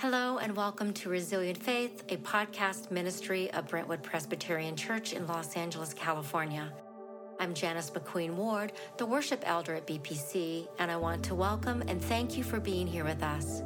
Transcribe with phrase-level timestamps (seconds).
[0.00, 5.58] Hello, and welcome to Resilient Faith, a podcast ministry of Brentwood Presbyterian Church in Los
[5.58, 6.72] Angeles, California.
[7.38, 12.00] I'm Janice McQueen Ward, the worship elder at BPC, and I want to welcome and
[12.00, 13.60] thank you for being here with us.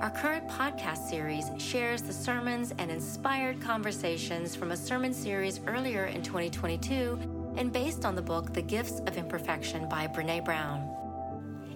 [0.00, 6.04] Our current podcast series shares the sermons and inspired conversations from a sermon series earlier
[6.04, 10.89] in 2022 and based on the book The Gifts of Imperfection by Brene Brown.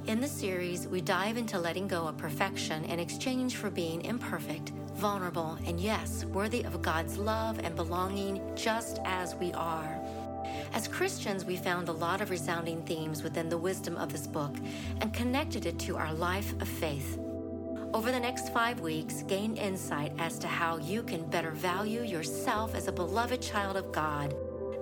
[0.07, 4.69] In the series, we dive into letting go of perfection in exchange for being imperfect,
[4.97, 9.99] vulnerable, and yes, worthy of God's love and belonging just as we are.
[10.75, 14.55] As Christians, we found a lot of resounding themes within the wisdom of this book
[15.01, 17.19] and connected it to our life of faith.
[17.95, 22.75] Over the next five weeks, gain insight as to how you can better value yourself
[22.75, 24.35] as a beloved child of God,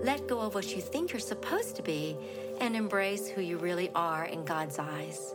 [0.02, 2.16] let go of what you think you're supposed to be,
[2.61, 5.34] and embrace who you really are in God's eyes.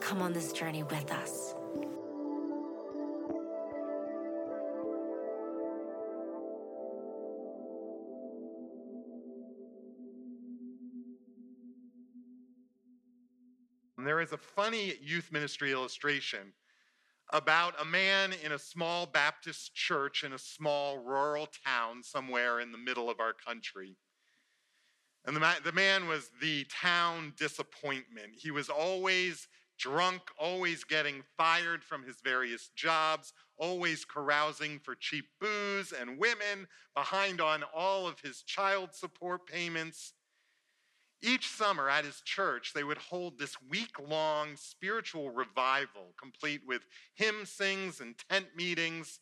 [0.00, 1.54] Come on this journey with us.
[13.98, 16.52] There is a funny youth ministry illustration
[17.30, 22.72] about a man in a small Baptist church in a small rural town somewhere in
[22.72, 23.96] the middle of our country.
[25.26, 28.32] And the, man, the man was the town disappointment.
[28.34, 29.46] He was always
[29.78, 36.66] drunk, always getting fired from his various jobs, always carousing for cheap booze and women,
[36.94, 40.14] behind on all of his child support payments.
[41.20, 46.82] Each summer at his church, they would hold this week long spiritual revival, complete with
[47.14, 49.18] hymn sings and tent meetings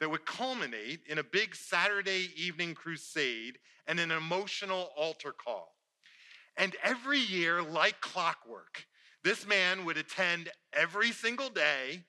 [0.00, 5.76] that would culminate in a big Saturday evening crusade and an emotional altar call.
[6.56, 8.84] And every year, like clockwork,
[9.22, 12.02] this man would attend every single day,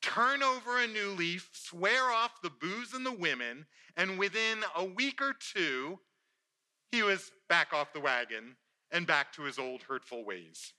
[0.00, 4.84] turn over a new leaf, swear off the booze and the women, and within a
[4.84, 5.98] week or two,
[6.90, 8.56] he was back off the wagon
[8.92, 10.72] and back to his old hurtful ways.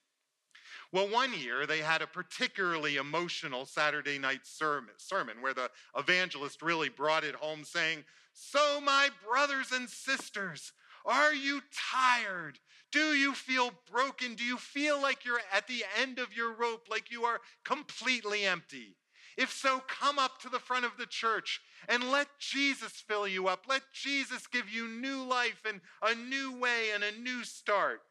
[0.92, 6.90] Well, one year they had a particularly emotional Saturday night sermon where the evangelist really
[6.90, 10.74] brought it home saying, So, my brothers and sisters,
[11.06, 12.60] are you tired?
[12.92, 14.36] Do you feel broken?
[14.36, 18.44] Do you feel like you're at the end of your rope, like you are completely
[18.44, 18.98] empty?
[19.38, 23.48] If so, come up to the front of the church and let Jesus fill you
[23.48, 23.66] up.
[23.68, 28.02] Let Jesus give you new life and a new way and a new start.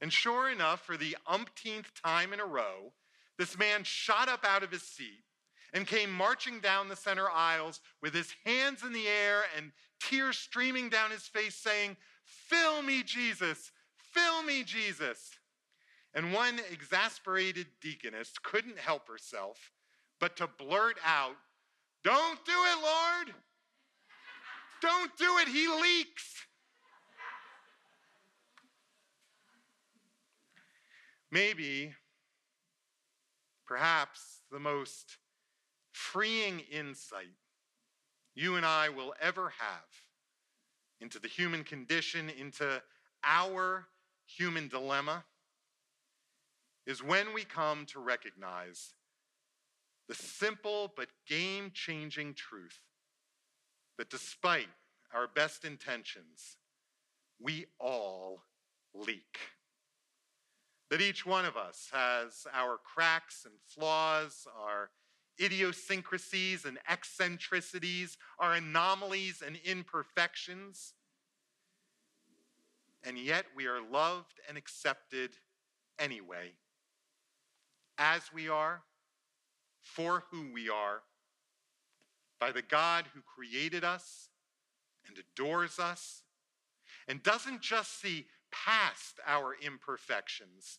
[0.00, 2.92] And sure enough, for the umpteenth time in a row,
[3.38, 5.24] this man shot up out of his seat
[5.72, 10.38] and came marching down the center aisles with his hands in the air and tears
[10.38, 13.72] streaming down his face, saying, Fill me, Jesus!
[13.96, 15.38] Fill me, Jesus!
[16.14, 19.72] And one exasperated deaconess couldn't help herself
[20.20, 21.36] but to blurt out,
[22.02, 22.57] Don't do!
[24.98, 26.34] Don't do it, he leaks!
[31.30, 31.94] Maybe,
[33.64, 35.18] perhaps, the most
[35.92, 37.28] freeing insight
[38.34, 39.86] you and I will ever have
[41.00, 42.82] into the human condition, into
[43.22, 43.86] our
[44.26, 45.24] human dilemma,
[46.86, 48.94] is when we come to recognize
[50.08, 52.80] the simple but game changing truth
[53.96, 54.68] that despite
[55.14, 56.56] our best intentions,
[57.40, 58.42] we all
[58.94, 59.38] leak
[60.90, 64.90] that each one of us has our cracks and flaws, our
[65.40, 70.94] idiosyncrasies and eccentricities, our anomalies and imperfections.
[73.04, 75.30] And yet we are loved and accepted
[75.98, 76.52] anyway,
[77.98, 78.82] as we are,
[79.80, 81.02] for who we are,
[82.40, 84.28] by the God who created us
[85.08, 86.22] and adores us,
[87.06, 90.78] and doesn't just see past our imperfections,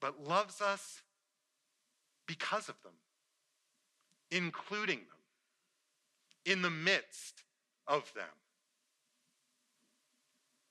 [0.00, 1.02] but loves us
[2.26, 2.92] because of them,
[4.30, 5.06] including them,
[6.44, 7.44] in the midst
[7.86, 8.24] of them.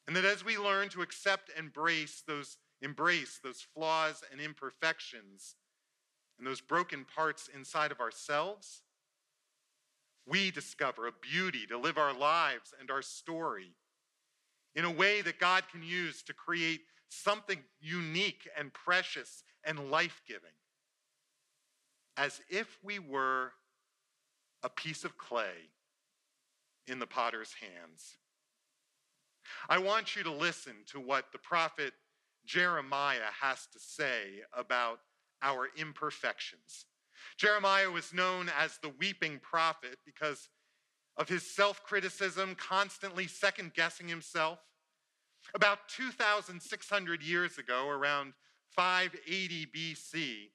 [0.08, 5.56] And that as we learn to accept and embrace those, embrace those flaws and imperfections
[6.38, 8.82] and those broken parts inside of ourselves,
[10.28, 13.74] we discover a beauty to live our lives and our story
[14.76, 20.22] in a way that God can use to create something unique and precious and life
[20.28, 20.56] giving,
[22.18, 23.52] as if we were
[24.64, 25.70] a piece of clay
[26.88, 28.18] in the potter's hands.
[29.68, 31.94] I want you to listen to what the prophet
[32.46, 35.00] Jeremiah has to say about
[35.42, 36.86] our imperfections.
[37.38, 40.50] Jeremiah was known as the weeping prophet because
[41.18, 44.60] of his self criticism, constantly second guessing himself.
[45.54, 48.34] About 2,600 years ago, around
[48.70, 50.50] 580 BC,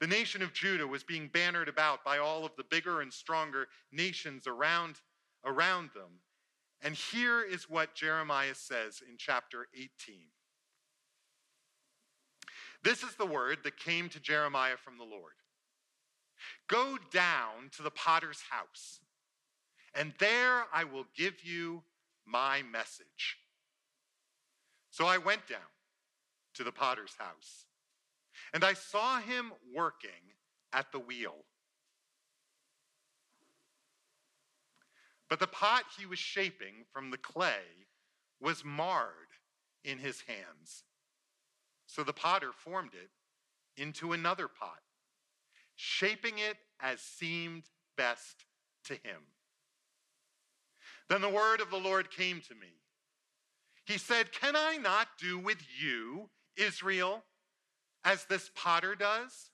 [0.00, 3.66] the nation of Judah was being bannered about by all of the bigger and stronger
[3.92, 4.96] nations around,
[5.44, 6.20] around them.
[6.80, 9.90] And here is what Jeremiah says in chapter 18.
[12.84, 15.32] This is the word that came to Jeremiah from the Lord
[16.68, 19.00] Go down to the potter's house,
[19.94, 21.82] and there I will give you
[22.26, 23.38] my message.
[24.90, 25.58] So I went down
[26.54, 27.66] to the potter's house,
[28.52, 30.34] and I saw him working
[30.72, 31.36] at the wheel.
[35.28, 37.86] But the pot he was shaping from the clay
[38.40, 39.28] was marred
[39.84, 40.84] in his hands.
[41.86, 43.10] So the potter formed it
[43.80, 44.80] into another pot,
[45.78, 47.62] shaping it as seemed
[47.96, 48.44] best
[48.84, 49.22] to him.
[51.08, 52.74] Then the word of the Lord came to me.
[53.86, 57.22] He said, Can I not do with you, Israel,
[58.04, 59.50] as this potter does?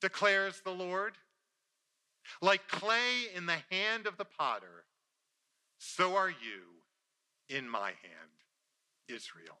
[0.00, 1.16] declares the Lord.
[2.40, 4.84] Like clay in the hand of the potter,
[5.78, 6.82] so are you
[7.48, 8.32] in my hand,
[9.08, 9.58] Israel.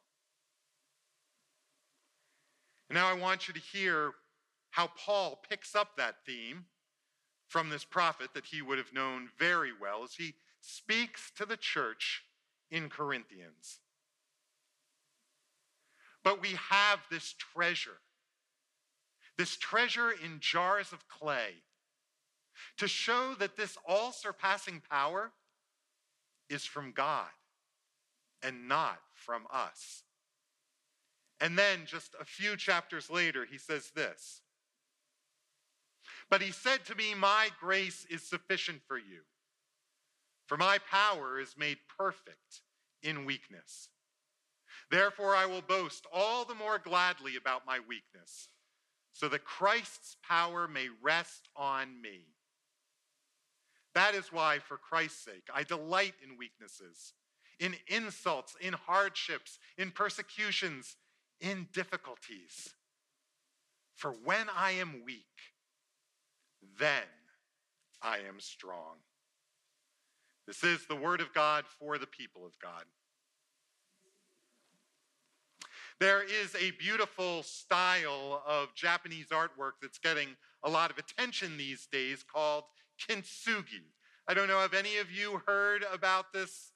[2.90, 4.12] Now I want you to hear
[4.72, 6.64] how Paul picks up that theme
[7.46, 11.58] from this prophet that he would have known very well as he speaks to the
[11.58, 12.22] church
[12.70, 13.80] in Corinthians.
[16.24, 17.98] But we have this treasure,
[19.36, 21.50] this treasure in jars of clay,
[22.78, 25.32] to show that this all surpassing power
[26.48, 27.28] is from God
[28.42, 30.04] and not from us.
[31.40, 34.40] And then, just a few chapters later, he says this
[36.32, 39.20] But he said to me, My grace is sufficient for you
[40.52, 42.60] for my power is made perfect
[43.02, 43.88] in weakness.
[44.90, 48.48] Therefore, I will boast all the more gladly about my weakness,
[49.14, 52.26] so that Christ's power may rest on me.
[53.94, 57.14] That is why, for Christ's sake, I delight in weaknesses,
[57.58, 60.96] in insults, in hardships, in persecutions,
[61.40, 62.74] in difficulties.
[63.94, 65.51] For when I am weak,
[66.78, 67.04] then
[68.00, 68.96] I am strong.
[70.46, 72.84] This is the word of God for the people of God.
[76.00, 80.28] There is a beautiful style of Japanese artwork that's getting
[80.64, 82.64] a lot of attention these days called
[82.98, 83.84] kintsugi.
[84.26, 86.72] I don't know if any of you heard about this,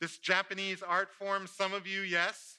[0.00, 1.46] this Japanese art form.
[1.46, 2.58] Some of you, yes.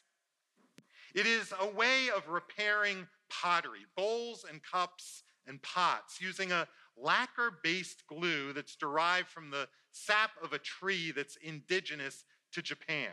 [1.15, 7.51] It is a way of repairing pottery, bowls and cups and pots, using a lacquer
[7.63, 13.11] based glue that's derived from the sap of a tree that's indigenous to Japan.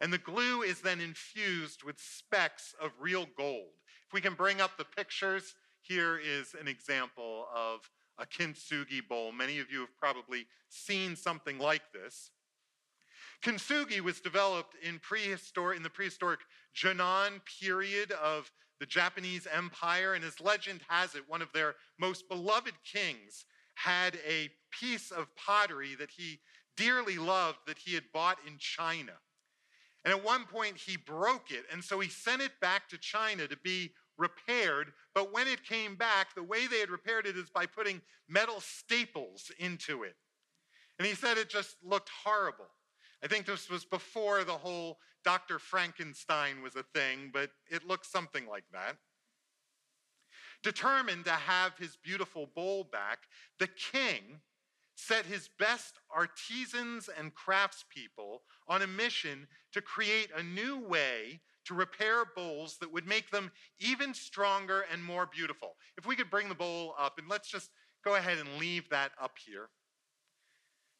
[0.00, 3.70] And the glue is then infused with specks of real gold.
[4.06, 9.32] If we can bring up the pictures, here is an example of a kintsugi bowl.
[9.32, 12.30] Many of you have probably seen something like this.
[13.42, 16.40] Kintsugi was developed in, prehistoric, in the prehistoric
[16.76, 18.50] Jomon period of
[18.82, 24.18] the Japanese Empire, and as legend has it, one of their most beloved kings had
[24.28, 26.40] a piece of pottery that he
[26.76, 29.12] dearly loved that he had bought in China.
[30.04, 33.46] And at one point, he broke it, and so he sent it back to China
[33.46, 34.92] to be repaired.
[35.14, 38.60] But when it came back, the way they had repaired it is by putting metal
[38.60, 40.16] staples into it.
[40.98, 42.66] And he said it just looked horrible.
[43.22, 45.58] I think this was before the whole Dr.
[45.58, 48.96] Frankenstein was a thing, but it looked something like that.
[50.62, 53.18] Determined to have his beautiful bowl back,
[53.58, 54.40] the king
[54.94, 58.38] set his best artisans and craftspeople
[58.68, 63.50] on a mission to create a new way to repair bowls that would make them
[63.80, 65.76] even stronger and more beautiful.
[65.96, 67.70] If we could bring the bowl up, and let's just
[68.04, 69.70] go ahead and leave that up here.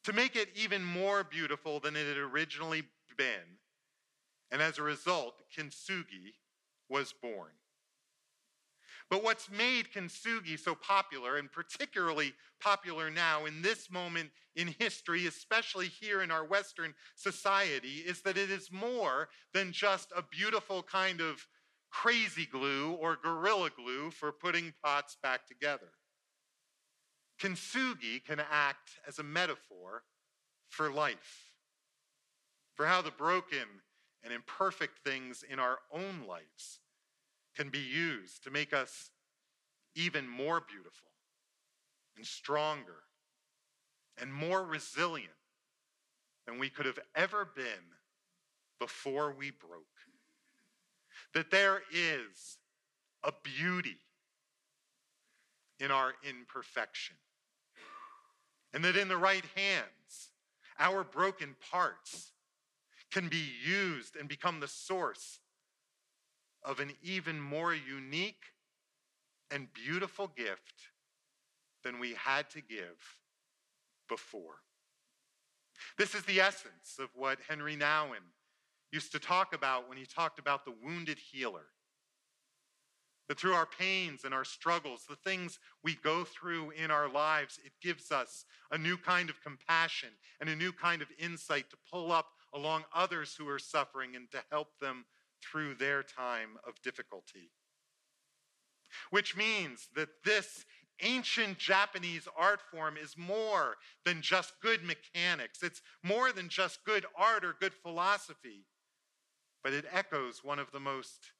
[0.05, 2.83] To make it even more beautiful than it had originally
[3.17, 3.57] been.
[4.51, 6.33] And as a result, kintsugi
[6.89, 7.51] was born.
[9.09, 15.27] But what's made kintsugi so popular, and particularly popular now in this moment in history,
[15.27, 20.83] especially here in our Western society, is that it is more than just a beautiful
[20.83, 21.47] kind of
[21.91, 25.91] crazy glue or gorilla glue for putting pots back together.
[27.39, 30.03] Kintsugi can act as a metaphor
[30.69, 31.53] for life,
[32.75, 33.67] for how the broken
[34.23, 36.79] and imperfect things in our own lives
[37.55, 39.11] can be used to make us
[39.95, 41.11] even more beautiful
[42.15, 43.03] and stronger
[44.19, 45.33] and more resilient
[46.45, 47.93] than we could have ever been
[48.79, 49.83] before we broke.
[51.33, 52.57] That there is
[53.23, 53.97] a beauty
[55.83, 57.15] in our imperfection.
[58.73, 60.29] And that in the right hands,
[60.79, 62.31] our broken parts
[63.11, 65.39] can be used and become the source
[66.63, 68.45] of an even more unique
[69.51, 70.89] and beautiful gift
[71.83, 73.19] than we had to give
[74.07, 74.61] before.
[75.97, 78.23] This is the essence of what Henri Nouwen
[78.91, 81.65] used to talk about when he talked about the wounded healer.
[83.33, 87.59] That through our pains and our struggles, the things we go through in our lives,
[87.65, 90.09] it gives us a new kind of compassion
[90.39, 94.29] and a new kind of insight to pull up along others who are suffering and
[94.33, 95.05] to help them
[95.41, 97.49] through their time of difficulty.
[99.09, 100.63] Which means that this
[101.01, 105.63] ancient Japanese art form is more than just good mechanics.
[105.63, 108.67] It's more than just good art or good philosophy,
[109.63, 111.31] but it echoes one of the most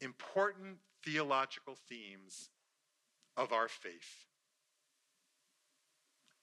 [0.00, 2.50] important theological themes
[3.36, 4.24] of our faith.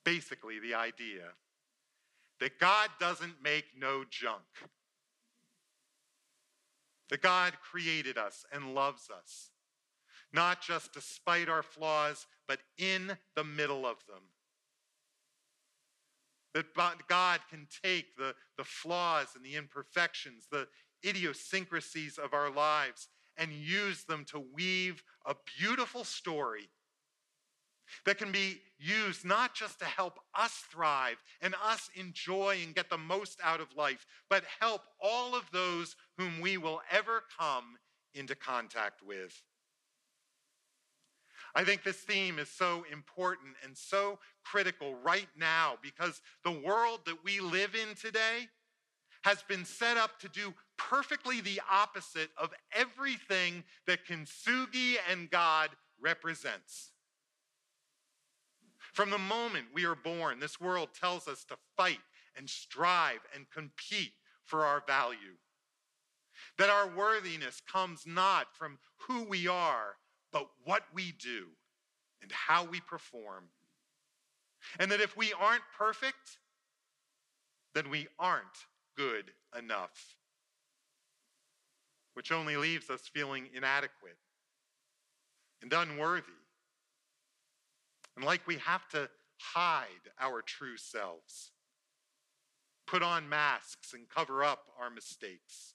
[0.06, 1.24] Basically, the idea
[2.40, 4.42] that God doesn't make no junk,
[7.10, 9.50] that God created us and loves us,
[10.34, 14.24] not just despite our flaws, but in the middle of them.
[16.54, 16.66] That
[17.08, 20.68] God can take the, the flaws and the imperfections, the
[21.06, 23.08] idiosyncrasies of our lives,
[23.38, 26.70] and use them to weave a beautiful story
[28.06, 32.90] that can be used not just to help us thrive and us enjoy and get
[32.90, 37.78] the most out of life, but help all of those whom we will ever come
[38.14, 39.42] into contact with.
[41.56, 47.02] I think this theme is so important and so critical right now because the world
[47.06, 48.48] that we live in today
[49.24, 50.54] has been set up to do
[50.90, 55.70] perfectly the opposite of everything that Kintsugi and God
[56.02, 56.92] represents.
[58.94, 62.00] From the moment we are born, this world tells us to fight
[62.38, 64.14] and strive and compete
[64.44, 65.38] for our value.
[66.58, 69.96] That our worthiness comes not from who we are,
[70.32, 71.48] but what we do
[72.22, 73.46] and how we perform.
[74.80, 76.38] And that if we aren't perfect,
[77.74, 80.16] then we aren't good enough,
[82.14, 84.18] which only leaves us feeling inadequate
[85.62, 86.32] and unworthy.
[88.16, 89.88] And like we have to hide
[90.20, 91.52] our true selves,
[92.86, 95.74] put on masks and cover up our mistakes,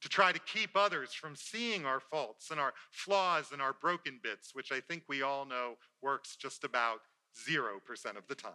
[0.00, 4.20] to try to keep others from seeing our faults and our flaws and our broken
[4.22, 7.00] bits, which I think we all know works just about
[7.48, 8.52] 0% of the time.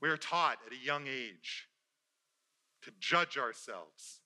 [0.00, 1.68] We are taught at a young age
[2.82, 4.20] to judge ourselves,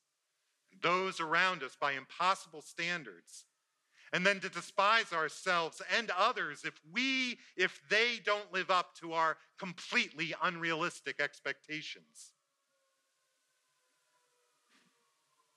[0.72, 3.44] and those around us by impossible standards,
[4.12, 9.12] and then to despise ourselves and others if we, if they don't live up to
[9.12, 12.32] our completely unrealistic expectations.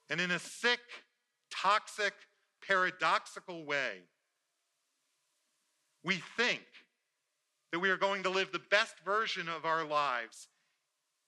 [0.09, 0.79] And in a sick,
[1.51, 2.13] toxic,
[2.67, 3.99] paradoxical way,
[6.03, 6.63] we think
[7.71, 10.47] that we are going to live the best version of our lives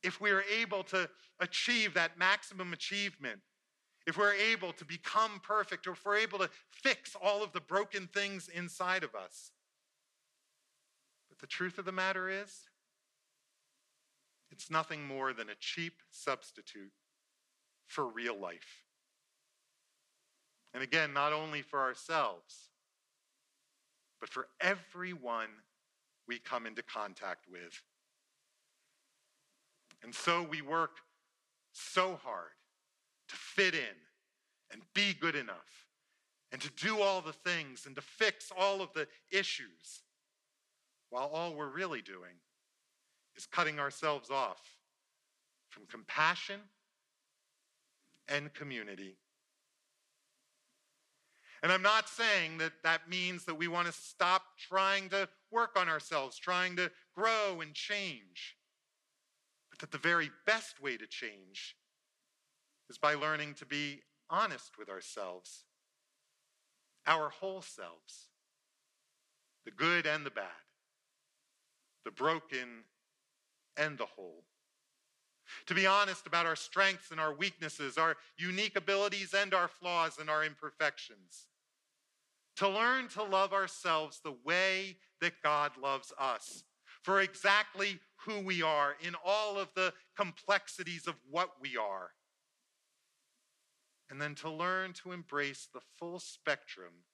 [0.03, 1.07] if we are able to
[1.41, 3.41] achieve that maximum achievement,
[4.07, 7.59] if we're able to become perfect, or if we're able to fix all of the
[7.59, 9.51] broken things inside of us.
[11.29, 12.61] But the truth of the matter is,
[14.51, 16.91] it's nothing more than a cheap substitute
[17.87, 18.83] for real life.
[20.73, 22.69] And again, not only for ourselves,
[24.19, 25.49] but for everyone
[26.27, 27.81] we come into contact with.
[30.03, 30.97] And so we work
[31.71, 32.51] so hard
[33.29, 33.97] to fit in
[34.71, 35.87] and be good enough
[36.51, 40.03] and to do all the things and to fix all of the issues,
[41.09, 42.35] while all we're really doing
[43.35, 44.61] is cutting ourselves off
[45.69, 46.59] from compassion
[48.27, 49.17] and community.
[51.63, 55.77] And I'm not saying that that means that we want to stop trying to work
[55.79, 58.57] on ourselves, trying to grow and change.
[59.81, 61.75] That the very best way to change
[62.89, 65.65] is by learning to be honest with ourselves,
[67.05, 68.29] our whole selves,
[69.65, 70.45] the good and the bad,
[72.05, 72.85] the broken
[73.75, 74.43] and the whole.
[75.65, 80.17] To be honest about our strengths and our weaknesses, our unique abilities and our flaws
[80.19, 81.47] and our imperfections
[82.57, 86.63] to learn to love ourselves the way that God loves us,
[87.03, 92.11] for exactly who we are in all of the complexities of what we are.
[94.09, 97.05] And then to learn to embrace the full spectrum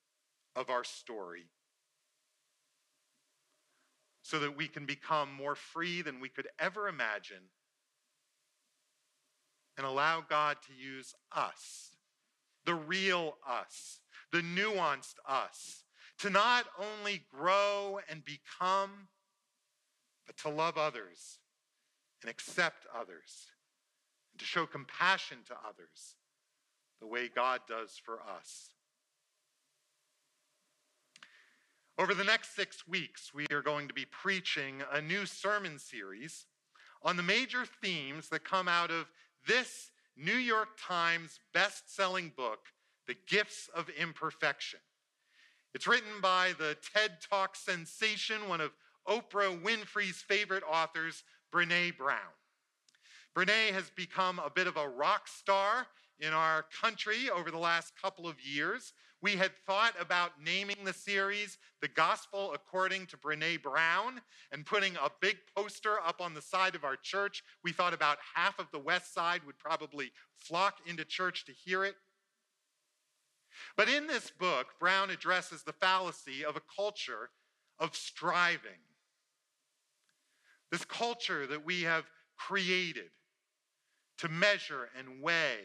[0.56, 1.50] of our story
[4.22, 7.44] so that we can become more free than we could ever imagine
[9.78, 11.92] and allow God to use us,
[12.66, 14.00] the real us,
[14.32, 15.84] the nuanced us,
[16.18, 19.08] to not only grow and become,
[20.28, 21.38] but to love others
[22.22, 23.46] and accept others
[24.32, 26.14] and to show compassion to others
[27.00, 28.68] the way God does for us.
[31.98, 36.44] Over the next six weeks, we are going to be preaching a new sermon series
[37.02, 39.10] on the major themes that come out of
[39.46, 42.66] this New York Times best-selling book,
[43.06, 44.80] The Gifts of Imperfection.
[45.74, 48.72] It's written by the TED Talk sensation, one of
[49.08, 52.18] Oprah Winfrey's favorite authors, Brene Brown.
[53.36, 55.86] Brene has become a bit of a rock star
[56.20, 58.92] in our country over the last couple of years.
[59.20, 64.20] We had thought about naming the series The Gospel According to Brene Brown
[64.52, 67.42] and putting a big poster up on the side of our church.
[67.64, 71.84] We thought about half of the West Side would probably flock into church to hear
[71.84, 71.96] it.
[73.76, 77.30] But in this book, Brown addresses the fallacy of a culture
[77.78, 78.87] of striving.
[80.70, 82.04] This culture that we have
[82.36, 83.10] created
[84.18, 85.64] to measure and weigh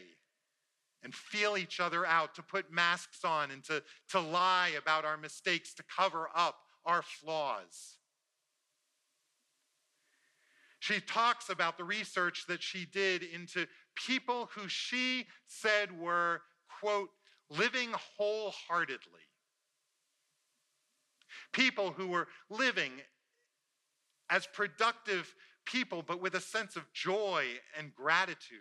[1.02, 5.18] and feel each other out, to put masks on and to, to lie about our
[5.18, 6.56] mistakes, to cover up
[6.86, 7.98] our flaws.
[10.80, 16.42] She talks about the research that she did into people who she said were,
[16.80, 17.10] quote,
[17.50, 19.20] living wholeheartedly.
[21.52, 22.92] People who were living
[24.30, 25.34] as productive
[25.64, 27.44] people, but with a sense of joy
[27.78, 28.58] and gratitude.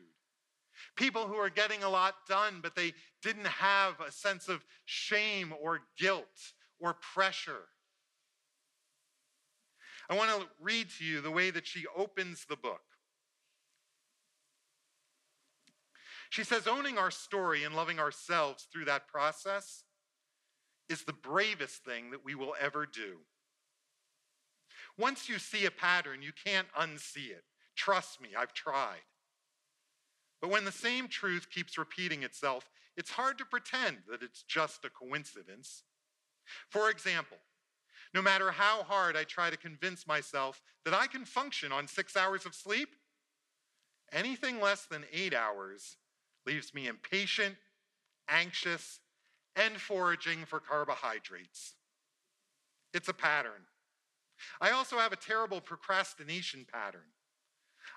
[0.96, 5.54] People who are getting a lot done, but they didn't have a sense of shame
[5.62, 7.68] or guilt or pressure.
[10.10, 12.82] I want to read to you the way that she opens the book.
[16.30, 19.84] She says, owning our story and loving ourselves through that process
[20.90, 23.18] is the bravest thing that we will ever do.
[24.98, 27.44] Once you see a pattern, you can't unsee it.
[27.76, 29.02] Trust me, I've tried.
[30.42, 34.86] But when the same truth keeps repeating itself, it's hard to pretend that it's just
[34.86, 35.84] a coincidence.
[36.70, 37.38] For example,
[38.14, 42.16] no matter how hard I try to convince myself that I can function on six
[42.16, 42.90] hours of sleep,
[44.12, 45.98] anything less than eight hours
[46.46, 47.56] leaves me impatient,
[48.30, 49.00] anxious,
[49.56, 51.76] and foraging for carbohydrates.
[52.94, 53.66] It's a pattern.
[54.62, 57.12] I also have a terrible procrastination pattern.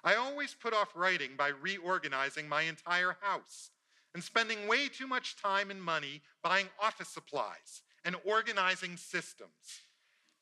[0.05, 3.71] I always put off writing by reorganizing my entire house
[4.15, 9.83] and spending way too much time and money buying office supplies and organizing systems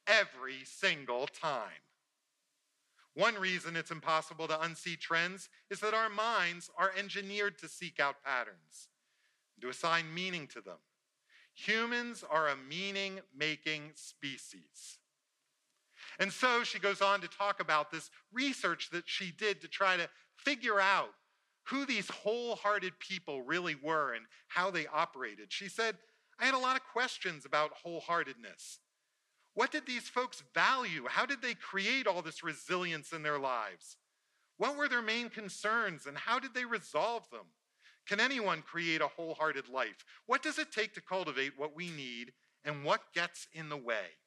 [0.06, 1.82] every single time.
[3.14, 8.00] One reason it's impossible to unsee trends is that our minds are engineered to seek
[8.00, 8.88] out patterns,
[9.60, 10.78] to assign meaning to them.
[11.54, 14.98] Humans are a meaning making species.
[16.18, 19.96] And so she goes on to talk about this research that she did to try
[19.96, 21.10] to figure out
[21.68, 25.46] who these wholehearted people really were and how they operated.
[25.50, 25.96] She said,
[26.38, 28.78] I had a lot of questions about wholeheartedness.
[29.54, 31.06] What did these folks value?
[31.08, 33.96] How did they create all this resilience in their lives?
[34.56, 37.46] What were their main concerns and how did they resolve them?
[38.06, 40.04] Can anyone create a wholehearted life?
[40.26, 42.32] What does it take to cultivate what we need
[42.64, 44.18] and what gets in the way?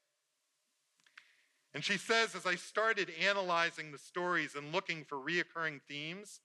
[1.77, 6.39] And she says, as I started analyzing the stories and looking for reoccurring themes,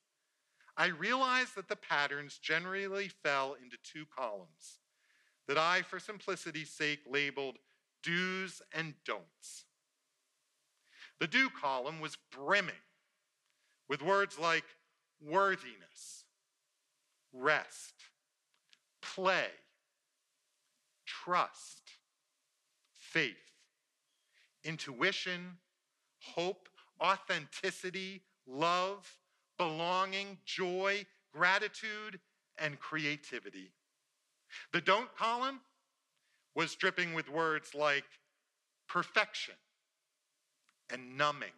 [0.76, 4.80] I realized that the patterns generally fell into two columns
[5.48, 7.56] that I, for simplicity's sake, labeled
[8.02, 9.64] do's and don'ts.
[11.18, 12.74] The do column was brimming
[13.88, 14.66] with words like
[15.18, 16.24] worthiness,
[17.32, 17.94] rest,
[19.00, 19.48] play,
[21.06, 21.92] trust,
[22.92, 23.41] faith
[24.64, 25.56] intuition,
[26.20, 26.68] hope,
[27.00, 29.18] authenticity, love,
[29.58, 32.20] belonging, joy, gratitude,
[32.58, 33.72] and creativity.
[34.72, 35.60] The don't column
[36.54, 38.04] was dripping with words like
[38.88, 39.54] perfection
[40.90, 41.48] and numbing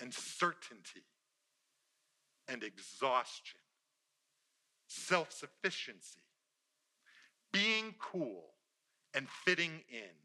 [0.00, 1.04] and certainty
[2.48, 3.60] and exhaustion,
[4.86, 6.20] self sufficiency,
[7.52, 8.44] being cool
[9.14, 10.21] and fitting in,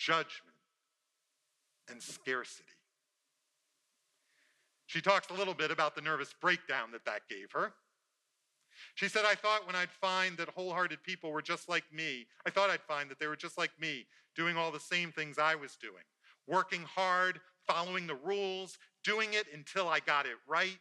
[0.00, 0.56] judgment
[1.90, 2.64] and scarcity.
[4.86, 7.74] She talks a little bit about the nervous breakdown that that gave her.
[8.94, 12.50] She said, I thought when I'd find that wholehearted people were just like me, I
[12.50, 15.54] thought I'd find that they were just like me, doing all the same things I
[15.54, 16.02] was doing,
[16.46, 20.78] working hard, following the rules, doing it until I got it right,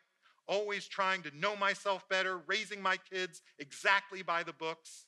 [0.47, 5.05] always trying to know myself better, raising my kids exactly by the books.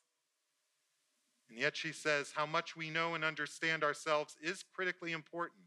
[1.52, 5.64] And yet she says, how much we know and understand ourselves is critically important.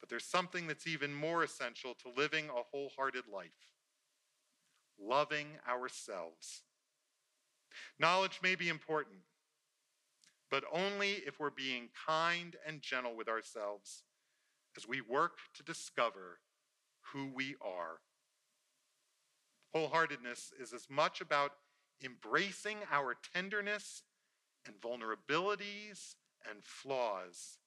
[0.00, 3.50] But there's something that's even more essential to living a wholehearted life
[5.00, 6.62] loving ourselves.
[8.00, 9.18] Knowledge may be important,
[10.50, 14.02] but only if we're being kind and gentle with ourselves
[14.76, 16.40] as we work to discover
[17.12, 18.00] who we are.
[19.74, 21.52] Wholeheartedness is as much about
[22.04, 24.02] embracing our tenderness
[24.66, 26.14] and vulnerabilities
[26.48, 27.58] and flaws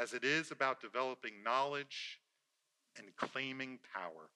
[0.00, 2.20] as it is about developing knowledge
[2.96, 4.30] and claiming power.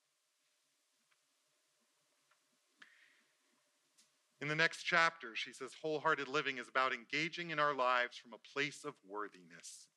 [4.41, 8.35] In the next chapter, she says wholehearted living is about engaging in our lives from
[8.35, 9.89] a place of worthiness.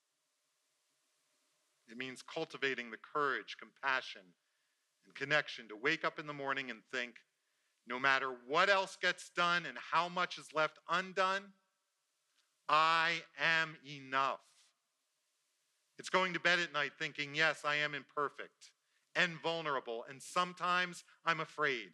[1.89, 4.21] It means cultivating the courage, compassion,
[5.06, 7.15] and connection to wake up in the morning and think
[7.88, 11.43] no matter what else gets done and how much is left undone,
[12.70, 14.42] I am enough.
[15.98, 18.72] It's going to bed at night thinking, yes, I am imperfect
[19.16, 21.90] and vulnerable, and sometimes I'm afraid.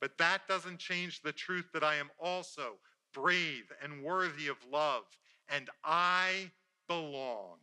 [0.00, 2.74] But that doesn't change the truth that I am also
[3.12, 5.04] brave and worthy of love,
[5.48, 6.50] and I
[6.88, 7.58] belong.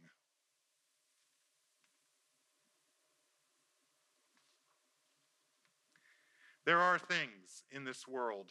[6.65, 8.49] There are things in this world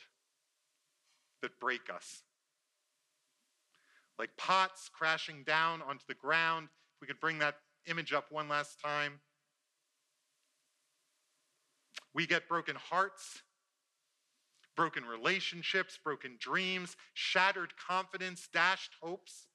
[1.43, 2.23] that break us.
[4.19, 6.69] Like pots crashing down onto the ground.
[6.97, 9.21] If we could bring that image up one last time.
[12.15, 13.43] We get broken hearts,
[14.77, 19.47] broken relationships, broken dreams, shattered confidence, dashed hopes.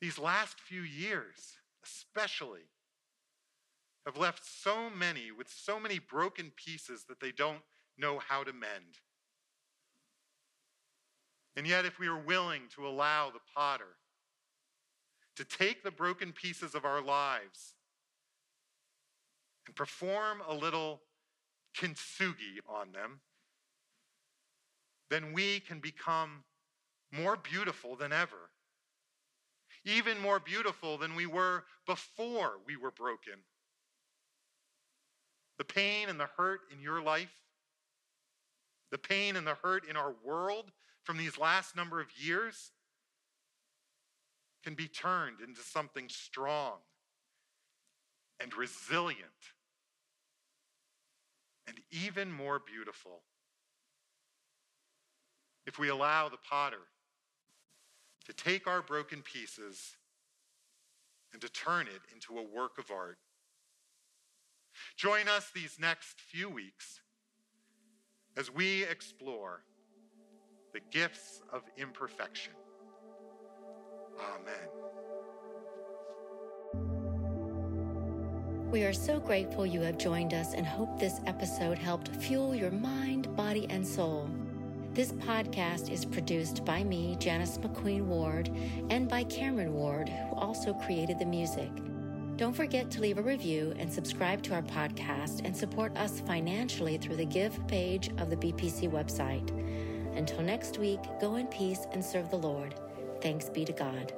[0.00, 2.68] These last few years, especially,
[4.04, 7.62] have left so many with so many broken pieces that they don't
[7.98, 9.00] know how to mend.
[11.56, 13.96] And yet, if we are willing to allow the potter
[15.36, 17.74] to take the broken pieces of our lives
[19.66, 21.00] and perform a little
[21.76, 23.20] kintsugi on them,
[25.10, 26.44] then we can become
[27.12, 28.50] more beautiful than ever.
[29.84, 33.34] Even more beautiful than we were before we were broken
[35.58, 37.32] the pain and the hurt in your life,
[38.90, 40.70] the pain and the hurt in our world
[41.06, 42.72] from these last number of years
[44.62, 46.74] can be turned into something strong
[48.40, 49.22] and resilient
[51.66, 53.22] and even more beautiful.
[55.66, 56.82] If we allow the potter
[58.26, 59.96] to take our broken pieces
[61.32, 63.18] and to turn it into a work of art
[64.96, 67.00] Join us these next few weeks
[68.36, 69.62] as we explore
[70.76, 72.52] the gifts of imperfection.
[74.20, 74.68] Amen.
[78.70, 82.70] We are so grateful you have joined us and hope this episode helped fuel your
[82.70, 84.28] mind, body, and soul.
[84.92, 88.50] This podcast is produced by me, Janice McQueen Ward,
[88.90, 91.70] and by Cameron Ward, who also created the music.
[92.36, 96.98] Don't forget to leave a review and subscribe to our podcast and support us financially
[96.98, 99.95] through the Give page of the BPC website.
[100.16, 102.74] Until next week, go in peace and serve the Lord.
[103.20, 104.12] Thanks be to God.